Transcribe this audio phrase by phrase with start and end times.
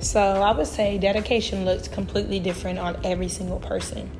[0.00, 4.10] So I would say dedication looks completely different on every single person.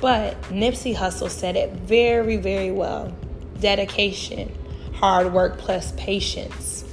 [0.00, 3.16] But Nipsey Hussle said it very, very well.
[3.60, 4.52] Dedication,
[4.94, 6.84] hard work plus patience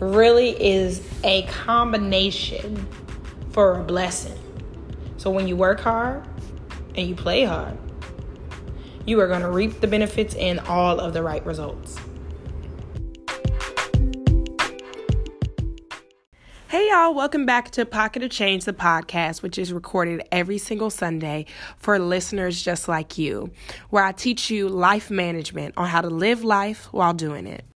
[0.00, 2.88] really is a combination
[3.50, 4.38] for a blessing.
[5.18, 6.26] So when you work hard
[6.94, 7.76] and you play hard,
[9.04, 11.96] you are going to reap the benefits and all of the right results.
[16.72, 20.88] Hey y'all, welcome back to Pocket of Change, the podcast, which is recorded every single
[20.88, 21.44] Sunday
[21.76, 23.50] for listeners just like you,
[23.90, 27.66] where I teach you life management on how to live life while doing it.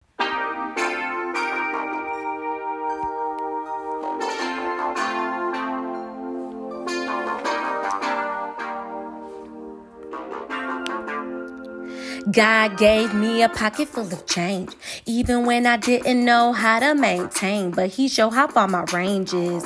[12.37, 14.75] God gave me a pocket full of change,
[15.07, 17.71] even when I didn't know how to maintain.
[17.71, 19.65] But He showed how far my range is.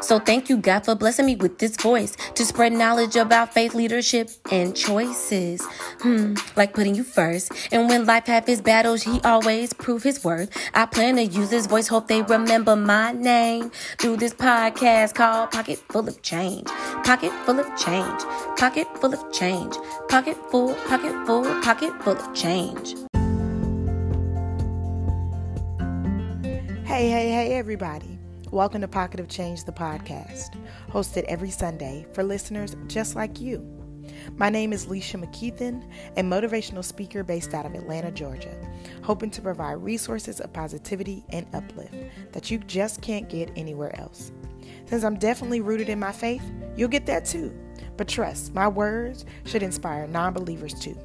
[0.00, 3.74] So thank you, God, for blessing me with this voice to spread knowledge about faith,
[3.74, 5.62] leadership, and choices.
[6.00, 7.52] Hmm, like putting you first.
[7.70, 10.50] And when life have his battles, He always prove His worth.
[10.74, 15.50] I plan to use this voice, hope they remember my name through this podcast called
[15.50, 16.68] Pocket Full of Change.
[17.04, 18.20] Pocket full of change.
[18.56, 19.74] Pocket full of change.
[20.08, 22.94] Pocket full, pocket full, pocket full of change.
[26.84, 28.11] Hey, hey, hey, everybody.
[28.52, 33.66] Welcome to Pocket of Change, the podcast, hosted every Sunday for listeners just like you.
[34.36, 38.54] My name is Leisha McKeithen, a motivational speaker based out of Atlanta, Georgia,
[39.02, 41.94] hoping to provide resources of positivity and uplift
[42.32, 44.32] that you just can't get anywhere else.
[44.84, 46.44] Since I'm definitely rooted in my faith,
[46.76, 47.58] you'll get that too.
[47.96, 50.98] But trust, my words should inspire non believers too.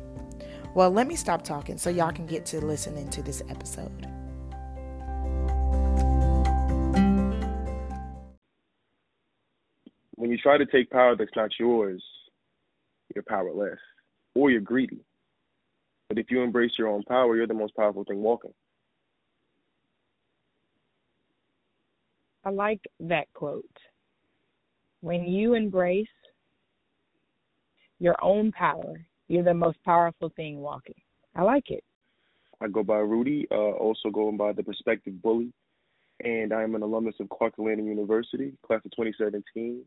[0.75, 4.05] Well, let me stop talking so y'all can get to listening to this episode.
[10.28, 12.04] When you try to take power that's not yours,
[13.15, 13.80] you're powerless
[14.36, 14.99] or you're greedy.
[16.10, 18.54] But if you embrace your own power, you're the most powerful thing walking.
[22.43, 23.64] I like that quote.
[24.99, 26.10] When you embrace
[27.99, 28.99] your own power,
[29.30, 30.99] you're the most powerful thing walking.
[31.37, 31.86] I like it.
[32.60, 35.54] I go by Rudy, uh, also going by the Perspective Bully,
[36.21, 39.86] and I am an alumnus of Clark Atlanta University, class of 2017,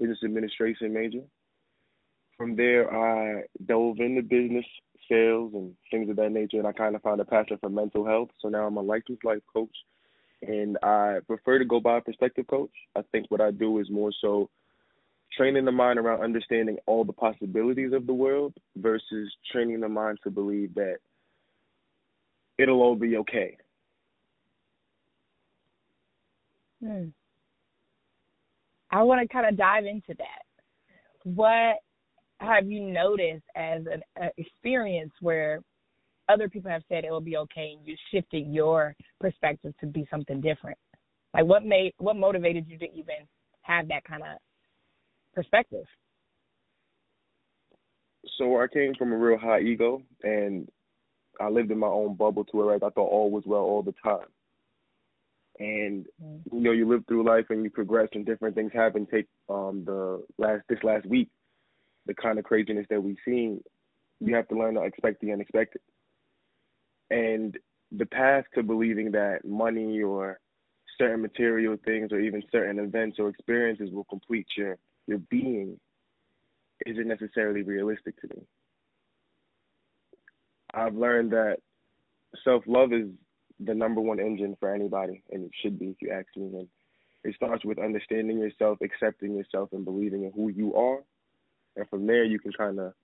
[0.00, 1.22] business administration major.
[2.36, 4.64] From there, I dove into business,
[5.10, 8.06] sales, and things of that nature, and I kind of found a passion for mental
[8.06, 8.30] health.
[8.40, 9.76] So now I'm a licensed life coach,
[10.40, 12.70] and I prefer to go by a perspective coach.
[12.96, 14.48] I think what I do is more so
[15.36, 20.18] training the mind around understanding all the possibilities of the world versus training the mind
[20.24, 20.96] to believe that
[22.58, 23.56] it'll all be okay.
[26.82, 27.08] Hmm.
[28.92, 30.42] I want to kind of dive into that.
[31.24, 31.76] What
[32.38, 35.60] have you noticed as an uh, experience where
[36.28, 40.06] other people have said it will be okay and you shifted your perspective to be
[40.10, 40.78] something different?
[41.34, 43.26] Like what made what motivated you to even
[43.62, 44.38] have that kind of
[45.34, 45.84] perspective?
[48.38, 50.68] So I came from a real high ego, and
[51.40, 53.94] I lived in my own bubble to where I thought all was well all the
[54.02, 54.26] time.
[55.60, 56.40] And mm.
[56.50, 59.06] you know, you live through life and you progress, and different things happen.
[59.06, 61.28] Take um the last this last week,
[62.06, 63.62] the kind of craziness that we've seen.
[64.20, 65.82] You have to learn to expect the unexpected.
[67.10, 67.56] And
[67.92, 70.40] the path to believing that money or
[70.98, 74.76] certain material things or even certain events or experiences will complete your
[75.06, 75.78] your being
[76.86, 78.42] isn't necessarily realistic to me.
[80.72, 81.58] I've learned that
[82.44, 83.08] self love is
[83.64, 86.46] the number one engine for anybody, and it should be if you ask me.
[86.58, 86.68] And
[87.24, 91.00] it starts with understanding yourself, accepting yourself, and believing in who you are.
[91.76, 92.94] And from there, you can kind of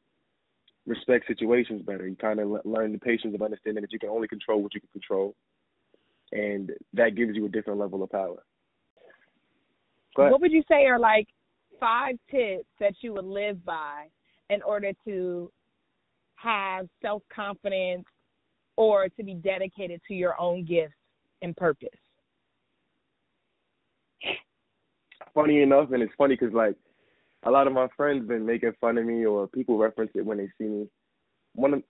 [0.86, 2.06] respect situations better.
[2.06, 4.80] You kind of learn the patience of understanding that you can only control what you
[4.80, 5.34] can control,
[6.32, 8.42] and that gives you a different level of power.
[10.14, 11.28] What would you say are like
[11.78, 14.06] five tips that you would live by
[14.48, 15.52] in order to
[16.36, 18.06] have self confidence
[18.76, 20.94] or to be dedicated to your own gifts
[21.42, 21.88] and purpose?
[25.34, 26.76] Funny enough, and it's funny because like
[27.42, 30.24] a lot of my friends have been making fun of me or people reference it
[30.24, 30.88] when they see me.
[31.54, 31.82] One of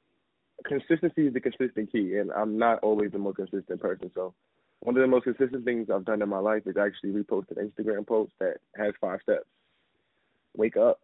[0.64, 4.10] consistency is the consistent key, and I'm not always the most consistent person.
[4.14, 4.34] So
[4.80, 7.70] one of the most consistent things I've done in my life is actually repost an
[7.70, 9.46] Instagram post that has five steps
[10.56, 11.00] wake up,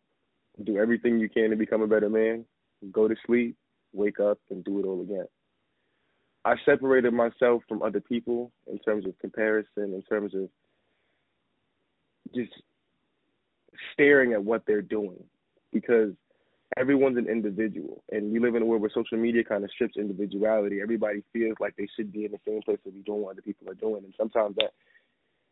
[0.65, 2.45] do everything you can to become a better man,
[2.91, 3.57] go to sleep,
[3.93, 5.27] wake up, and do it all again.
[6.45, 10.49] I separated myself from other people in terms of comparison, in terms of
[12.35, 12.53] just
[13.93, 15.23] staring at what they're doing
[15.73, 16.13] because
[16.77, 19.97] everyone's an individual and we live in a world where social media kind of strips
[19.97, 20.81] individuality.
[20.83, 23.43] Everybody feels like they should be in the same place that we doing what other
[23.43, 24.73] people are doing and sometimes that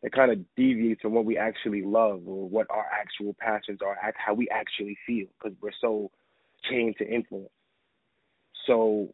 [0.03, 3.95] it kind of deviates from what we actually love or what our actual passions are,
[4.15, 6.09] how we actually feel because we're so
[6.69, 7.49] chained to influence.
[8.65, 9.13] So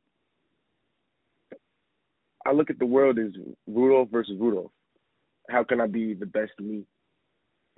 [2.47, 3.31] I look at the world as
[3.67, 4.71] Rudolph versus Rudolph.
[5.49, 6.83] How can I be the best me?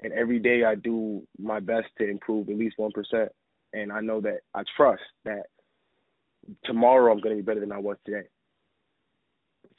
[0.04, 3.30] And every day I do my best to improve at least one percent.
[3.74, 5.44] And I know that I trust that
[6.66, 8.27] tomorrow I'm going to be better than I was today.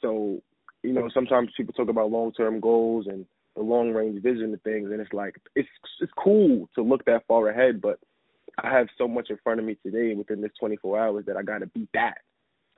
[0.01, 0.41] So,
[0.83, 4.61] you know, sometimes people talk about long term goals and the long range vision of
[4.61, 5.69] things, and it's like it's
[6.01, 7.99] it's cool to look that far ahead, but
[8.61, 11.43] I have so much in front of me today within this 24 hours that I
[11.43, 12.17] got to beat that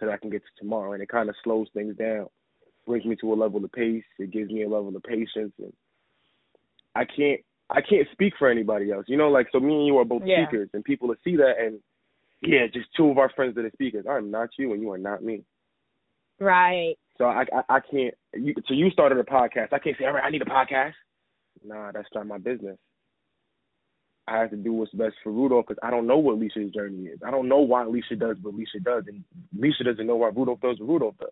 [0.04, 0.94] that I can get to tomorrow.
[0.94, 2.28] And it kind of slows things down,
[2.86, 4.04] brings me to a level of pace.
[4.20, 5.74] It gives me a level of patience, and
[6.96, 9.06] I can't I can't speak for anybody else.
[9.08, 10.46] You know, like so me and you are both yeah.
[10.48, 11.80] speakers, and people will see that and
[12.42, 14.06] yeah, just two of our friends that are speakers.
[14.10, 15.44] I'm not you, and you are not me.
[16.40, 16.96] Right.
[17.18, 18.14] So I I, I can't.
[18.34, 19.72] You, so you started a podcast.
[19.72, 20.94] I can't say, all right, I need a podcast.
[21.64, 22.78] Nah, that's not my business.
[24.28, 27.08] I have to do what's best for Rudolph because I don't know what Leisha's journey
[27.08, 27.20] is.
[27.26, 29.24] I don't know why Leisha does what Leisha does, and
[29.58, 31.30] Leisha doesn't know why Rudolph does what Rudolph does.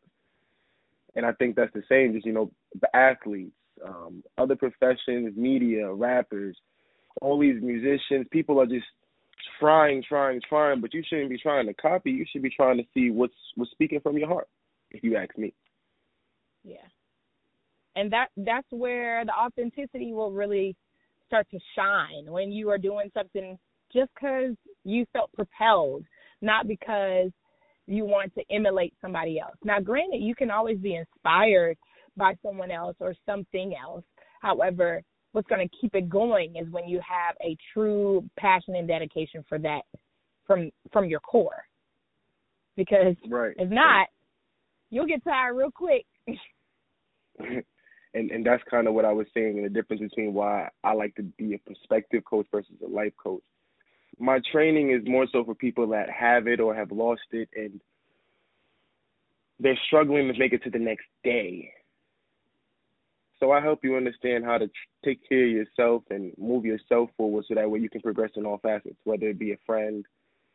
[1.15, 2.13] And I think that's the same.
[2.13, 3.55] Just you know, the athletes,
[3.85, 6.57] um, other professions, media, rappers,
[7.21, 8.85] all these musicians, people are just
[9.59, 10.81] trying, trying, trying.
[10.81, 12.11] But you shouldn't be trying to copy.
[12.11, 14.47] You should be trying to see what's what's speaking from your heart.
[14.91, 15.53] If you ask me.
[16.63, 16.75] Yeah.
[17.95, 20.75] And that that's where the authenticity will really
[21.31, 23.57] start to shine when you are doing something
[23.94, 26.04] just because you felt propelled,
[26.42, 27.31] not because
[27.88, 29.56] you want to emulate somebody else.
[29.63, 31.78] Now, granted, you can always be inspired
[32.18, 34.04] by someone else or something else.
[34.42, 35.01] However,
[35.31, 39.45] what's going to keep it going is when you have a true passion and dedication
[39.48, 39.83] for that
[40.45, 41.63] from from your core.
[42.75, 43.56] Because right.
[43.57, 44.07] if not,
[44.89, 46.06] you'll get tired real quick.
[48.13, 50.93] and and that's kind of what I was saying, and the difference between why I
[50.93, 53.43] like to be a perspective coach versus a life coach.
[54.19, 57.79] My training is more so for people that have it or have lost it, and
[59.59, 61.71] they're struggling to make it to the next day.
[63.39, 64.69] So I help you understand how to
[65.03, 68.45] take care of yourself and move yourself forward, so that way you can progress in
[68.45, 70.05] all facets, whether it be a friend,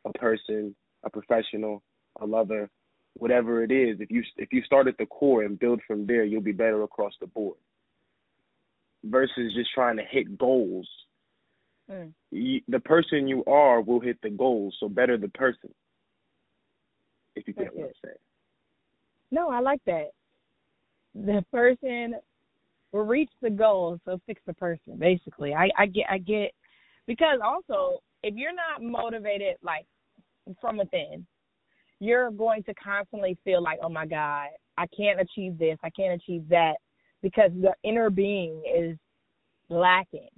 [0.04, 1.82] a person, a professional,
[2.20, 2.70] a lover,
[3.18, 6.24] whatever it is, if you if you start at the core and build from there,
[6.24, 7.56] you'll be better across the board.
[9.04, 10.88] Versus just trying to hit goals.
[11.90, 12.12] Mm.
[12.30, 15.72] You, the person you are will hit the goals, so better the person.
[17.36, 18.16] If you get what I'm saying.
[19.30, 20.10] No, I like that.
[21.14, 22.14] The person
[22.92, 24.96] will reach the goal, so fix the person.
[24.98, 26.52] Basically, I I get I get
[27.06, 29.86] because also if you're not motivated like
[30.60, 31.26] from within,
[32.00, 34.48] you're going to constantly feel like, oh my God,
[34.78, 36.74] I can't achieve this, I can't achieve that,
[37.22, 38.96] because the inner being is
[39.68, 40.28] lacking.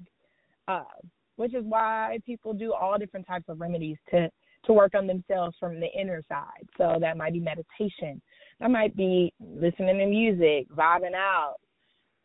[0.66, 0.84] Uh,
[1.36, 4.28] which is why people do all different types of remedies to
[4.64, 6.68] to work on themselves from the inner side.
[6.76, 8.20] So that might be meditation,
[8.60, 11.56] that might be listening to music, vibing out,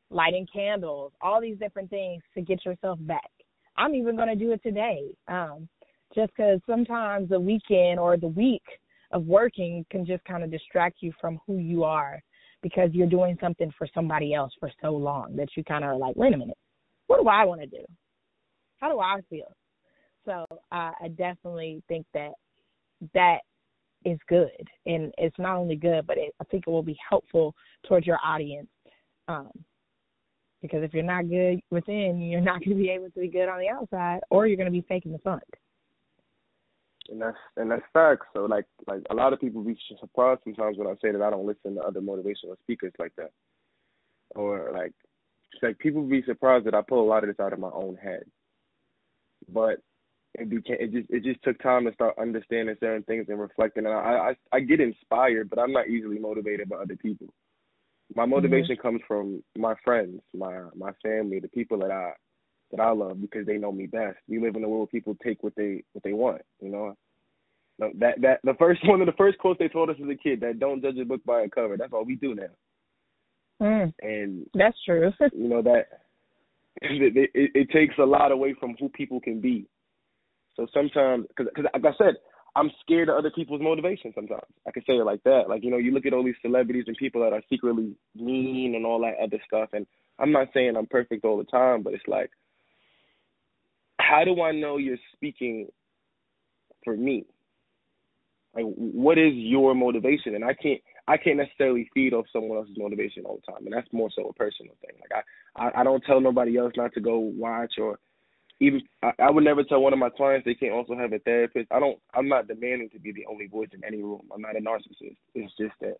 [0.09, 3.29] lighting candles, all these different things to get yourself back.
[3.77, 5.69] I'm even going to do it today, um,
[6.15, 8.63] just because sometimes the weekend or the week
[9.13, 12.21] of working can just kind of distract you from who you are
[12.61, 15.97] because you're doing something for somebody else for so long that you kind of are
[15.97, 16.57] like, wait a minute,
[17.07, 17.83] what do I want to do?
[18.79, 19.53] How do I feel?
[20.25, 22.31] So uh, I definitely think that
[23.13, 23.39] that
[24.05, 27.53] is good, and it's not only good, but it, I think it will be helpful
[27.87, 28.67] towards your audience.
[29.27, 29.51] Um,
[30.61, 33.49] because if you're not good within, you're not going to be able to be good
[33.49, 35.43] on the outside, or you're going to be faking the funk
[37.09, 38.27] and that's and that's facts.
[38.33, 41.29] So like like a lot of people be surprised sometimes when I say that I
[41.29, 43.31] don't listen to other motivational speakers like that,
[44.35, 44.93] or like
[45.53, 47.71] it's like people be surprised that I pull a lot of this out of my
[47.73, 48.23] own head.
[49.49, 49.79] But
[50.35, 53.85] it became it just it just took time to start understanding certain things and reflecting.
[53.85, 57.27] And I I, I get inspired, but I'm not easily motivated by other people.
[58.15, 58.81] My motivation mm-hmm.
[58.81, 62.13] comes from my friends, my my family, the people that I
[62.73, 64.17] that I love because they know me best.
[64.27, 66.41] We live in a world where people take what they what they want.
[66.59, 66.95] You know,
[67.79, 70.41] that that the first one of the first quotes they told us as a kid
[70.41, 71.77] that don't judge a book by a cover.
[71.77, 72.43] That's all we do now.
[73.61, 75.11] Mm, and that's true.
[75.33, 75.85] you know that
[76.81, 79.67] it, it, it takes a lot away from who people can be.
[80.55, 82.15] So sometimes, because like I said,
[82.55, 84.11] I'm scared of other people's motivation.
[84.13, 85.43] Sometimes I can say it like that.
[85.47, 88.73] Like you know, you look at all these celebrities and people that are secretly mean
[88.75, 89.69] and all that other stuff.
[89.73, 89.85] And
[90.17, 92.31] I'm not saying I'm perfect all the time, but it's like
[94.09, 95.67] how do I know you're speaking
[96.83, 97.25] for me?
[98.55, 100.35] Like, what is your motivation?
[100.35, 103.73] And I can't, I can't necessarily feed off someone else's motivation all the time, and
[103.73, 104.95] that's more so a personal thing.
[105.01, 105.23] Like,
[105.55, 107.99] I, I, I don't tell nobody else not to go watch or
[108.59, 108.81] even.
[109.01, 111.67] I, I would never tell one of my clients they can't also have a therapist.
[111.71, 111.99] I don't.
[112.13, 114.21] I'm not demanding to be the only voice in any room.
[114.33, 115.17] I'm not a narcissist.
[115.33, 115.97] It's just that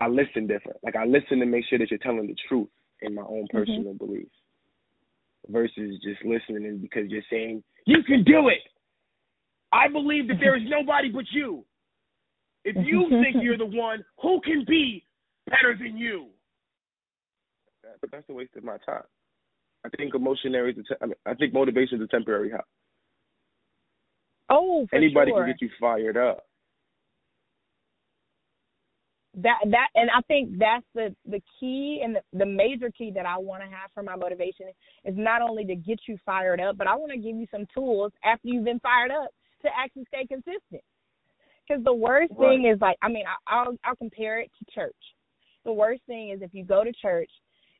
[0.00, 0.78] I listen different.
[0.82, 2.68] Like, I listen to make sure that you're telling the truth
[3.02, 3.56] in my own mm-hmm.
[3.56, 4.04] personal mm-hmm.
[4.04, 4.34] beliefs
[5.48, 8.58] versus just listening because you're saying you can do it.
[9.72, 11.64] I believe that there is nobody but you.
[12.64, 15.06] If you think you're the one, who can be
[15.48, 16.28] better than you?
[18.00, 19.02] But that's a waste of my time.
[19.84, 20.76] I think emotionary.
[21.00, 22.58] I, mean, I think motivation is a temporary high.
[24.50, 25.44] Oh, anybody sure.
[25.44, 26.44] can get you fired up
[29.34, 33.26] that that and I think that's the the key and the, the major key that
[33.26, 34.66] I want to have for my motivation
[35.04, 37.66] is not only to get you fired up, but I want to give you some
[37.72, 39.30] tools after you've been fired up
[39.62, 40.82] to actually stay consistent.
[41.68, 42.48] Because the worst right.
[42.48, 44.96] thing is like I mean I, I'll I'll compare it to church.
[45.64, 47.30] The worst thing is if you go to church,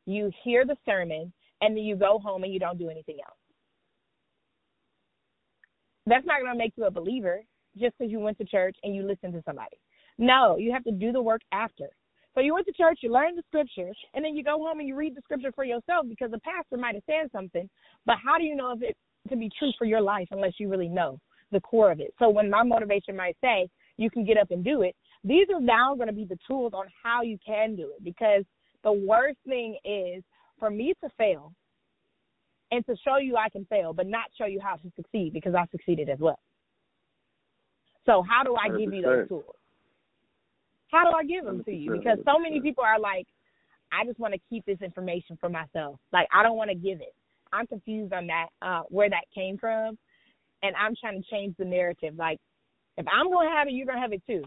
[0.06, 3.36] you hear the sermon, and then you go home and you don't do anything else.
[6.06, 7.40] That's not going to make you a believer
[7.78, 9.76] just because you went to church and you listened to somebody.
[10.18, 11.88] No, you have to do the work after.
[12.34, 14.86] So you went to church, you learned the scripture, and then you go home and
[14.86, 17.68] you read the scripture for yourself because the pastor might have said something.
[18.06, 18.96] But how do you know if it
[19.28, 21.18] to be true for your life unless you really know
[21.50, 22.14] the core of it?
[22.18, 25.60] So when my motivation might say you can get up and do it, these are
[25.60, 28.44] now going to be the tools on how you can do it because
[28.84, 30.22] the worst thing is
[30.58, 31.52] for me to fail
[32.70, 35.54] and to show you I can fail, but not show you how to succeed because
[35.54, 36.38] I succeeded as well.
[38.06, 38.78] So how do I 100%.
[38.78, 39.56] give you those tools?
[40.90, 41.92] How do I give them to you?
[41.92, 43.26] Because so many people are like,
[43.92, 45.98] I just want to keep this information for myself.
[46.12, 47.14] Like I don't want to give it.
[47.52, 49.98] I'm confused on that, uh, where that came from,
[50.62, 52.14] and I'm trying to change the narrative.
[52.16, 52.38] Like,
[52.96, 54.42] if I'm gonna have it, you're gonna have it too.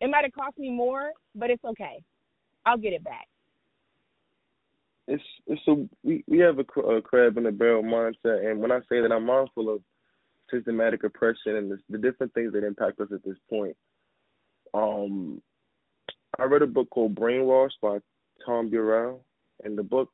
[0.00, 2.02] It might have cost me more, but it's okay.
[2.64, 3.26] I'll get it back.
[5.08, 8.72] It's it's a we we have a, a crab in a barrel mindset, and when
[8.72, 9.80] I say that, I'm mindful of
[10.50, 13.76] systematic oppression and the, the different things that impact us at this point.
[14.74, 15.40] Um,
[16.38, 17.98] I read a book called Brainwashed by
[18.44, 19.24] Tom Burrell,
[19.64, 20.10] and the book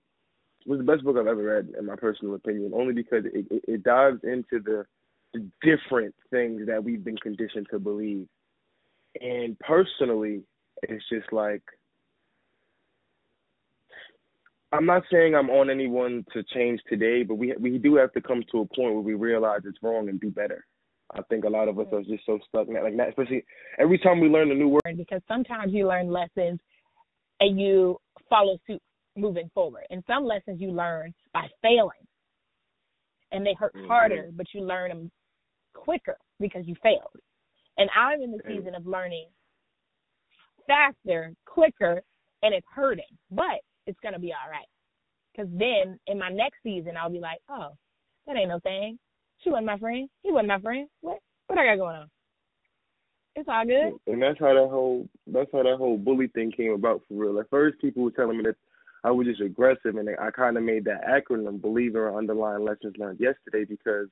[0.66, 3.64] was the best book I've ever read, in my personal opinion, only because it, it,
[3.66, 4.84] it dives into the,
[5.34, 8.28] the different things that we've been conditioned to believe.
[9.20, 10.42] And personally,
[10.84, 11.62] it's just like
[14.72, 18.22] I'm not saying I'm on anyone to change today, but we we do have to
[18.22, 20.64] come to a point where we realize it's wrong and do better.
[21.14, 22.84] I think a lot of us are just so stuck in that.
[22.84, 23.44] Like that, especially
[23.78, 24.96] every time we learn a new word.
[24.96, 26.58] Because sometimes you learn lessons
[27.40, 27.98] and you
[28.30, 28.80] follow suit
[29.16, 29.84] moving forward.
[29.90, 32.06] And some lessons you learn by failing,
[33.30, 33.86] and they hurt mm-hmm.
[33.86, 35.10] harder, but you learn them
[35.74, 37.16] quicker because you failed.
[37.78, 39.28] And I'm in the season of learning
[40.66, 42.02] faster, quicker,
[42.42, 44.66] and it's hurting, but it's gonna be all right.
[45.32, 47.70] Because then in my next season, I'll be like, oh,
[48.26, 48.98] that ain't no thing.
[49.42, 50.08] She wasn't my friend.
[50.22, 50.88] He wasn't my friend.
[51.00, 51.18] What?
[51.46, 52.08] What I got going on?
[53.34, 53.92] It's all good.
[54.06, 57.38] And that's how that whole that's how that whole bully thing came about for real.
[57.40, 58.56] At first, people were telling me that
[59.04, 62.94] I was just aggressive, and I kind of made that acronym "Believe or underlying lessons
[62.98, 64.08] learned yesterday" because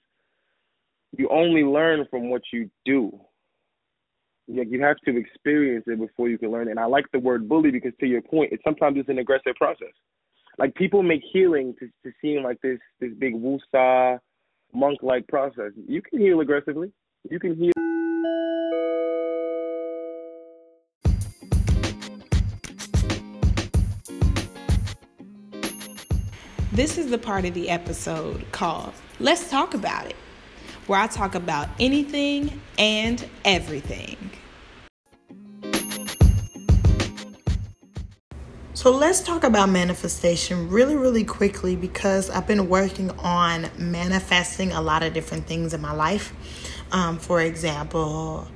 [1.16, 3.20] you only learn from what you do.
[4.48, 6.68] Like you have to experience it before you can learn.
[6.68, 6.72] It.
[6.72, 9.54] And I like the word bully because, to your point, it's sometimes it's an aggressive
[9.56, 9.92] process.
[10.58, 14.18] Like people make healing to to seem like this this big woosah
[14.72, 15.72] monk like process.
[15.86, 16.92] You can heal aggressively.
[17.28, 17.72] You can heal.
[26.72, 30.16] This is the part of the episode called Let's Talk About It,
[30.86, 34.29] where I talk about anything and everything.
[38.80, 44.80] So let's talk about manifestation really, really quickly because I've been working on manifesting a
[44.80, 46.32] lot of different things in my life.
[46.90, 48.48] Um, for example,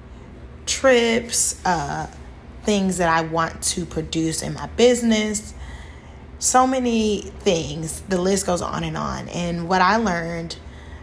[0.65, 2.07] trips, uh,
[2.63, 5.53] things that I want to produce in my business,
[6.39, 8.01] so many things.
[8.09, 9.29] The list goes on and on.
[9.29, 10.57] And what I learned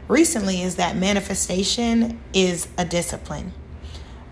[0.07, 3.53] recently is that manifestation is a discipline.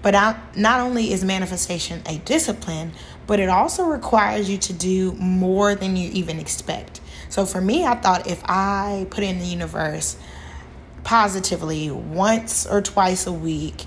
[0.02, 0.14] But
[0.56, 2.94] not only is manifestation a discipline,
[3.30, 7.00] but it also requires you to do more than you even expect.
[7.30, 10.18] So for me, I thought if I put in the universe
[11.04, 13.86] positively once or twice a week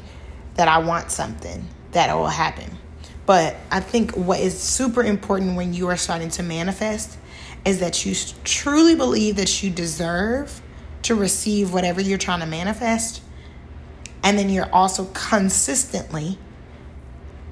[0.54, 2.78] that I want something, that will happen.
[3.26, 7.18] But I think what is super important when you are starting to manifest
[7.64, 10.62] is that you truly believe that you deserve
[11.02, 13.20] to receive whatever you're trying to manifest.
[14.22, 16.38] And then you're also consistently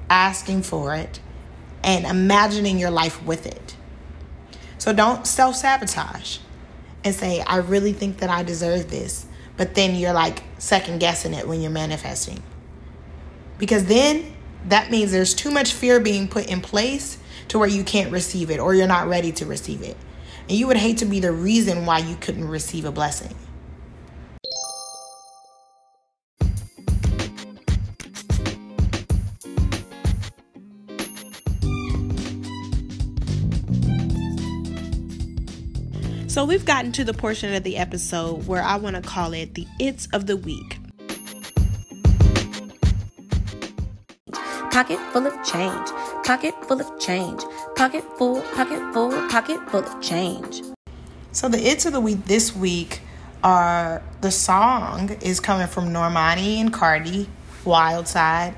[0.09, 1.19] asking for it
[1.83, 3.77] and imagining your life with it.
[4.79, 6.39] So don't self sabotage
[7.05, 9.27] and say, I really think that I deserve this.
[9.57, 12.43] But then you're like second guessing it when you're manifesting.
[13.59, 14.35] Because then
[14.69, 17.19] that means there's too much fear being put in place
[17.49, 19.97] to where you can't receive it or you're not ready to receive it.
[20.49, 23.35] And you would hate to be the reason why you couldn't receive a blessing.
[36.41, 39.53] So we've gotten to the portion of the episode where I want to call it
[39.53, 40.79] the It's of the Week.
[44.71, 45.89] Pocket full of change,
[46.25, 47.43] pocket full of change,
[47.77, 50.63] pocket full, pocket full, pocket full of change.
[51.33, 53.03] So the It's of the Week this week
[53.45, 57.29] are the song is coming from Normani and Cardi,
[57.67, 58.55] Wild Side.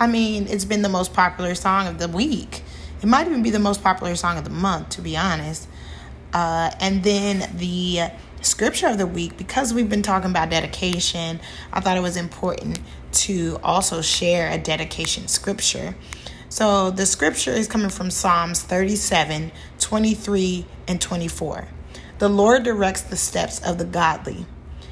[0.00, 2.64] I mean, it's been the most popular song of the week.
[3.00, 5.68] It might even be the most popular song of the month, to be honest.
[6.32, 8.10] Uh, and then the
[8.42, 11.40] scripture of the week, because we've been talking about dedication,
[11.72, 12.80] I thought it was important
[13.12, 15.94] to also share a dedication scripture.
[16.48, 21.68] So the scripture is coming from Psalms 37, 23, and 24.
[22.18, 24.46] The Lord directs the steps of the godly.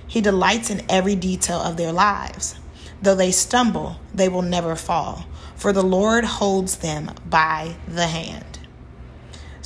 [0.06, 2.54] He delights in every detail of their lives.
[3.02, 8.57] Though they stumble, they will never fall, for the Lord holds them by the hand.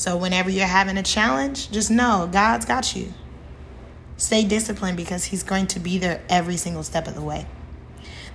[0.02, 3.14] So, whenever you're having a challenge, just know God's got you.
[4.16, 7.46] Stay disciplined because He's going to be there every single step of the way.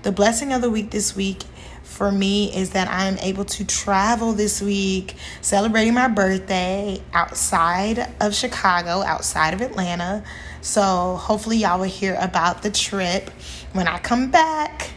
[0.04, 1.44] The blessing of the week this week
[1.84, 8.34] for me is that I'm able to travel this week, celebrating my birthday outside of
[8.34, 10.24] Chicago, outside of Atlanta.
[10.62, 13.30] So hopefully, y'all will hear about the trip
[13.74, 14.92] when I come back.